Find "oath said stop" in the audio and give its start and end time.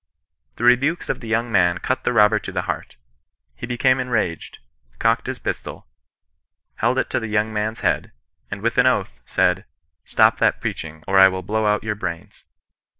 8.87-10.39